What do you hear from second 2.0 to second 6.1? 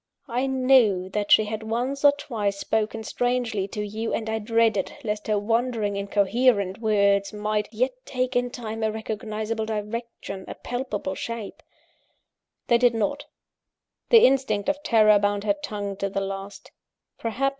or twice spoken strangely to you, and I dreaded lest her wandering,